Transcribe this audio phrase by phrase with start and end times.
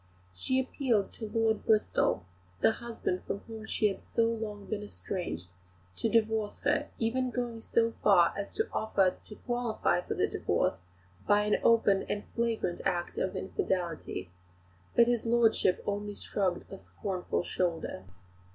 [0.33, 2.25] She appealed to Lord Bristol,
[2.59, 5.51] the husband from whom she had so long been estranged,
[5.97, 10.73] to divorce her, even going so far as to offer to qualify for the divorce
[11.27, 14.31] by an open and flagrant act of infidelity;
[14.95, 18.03] but his lordship only shrugged a scornful shoulder.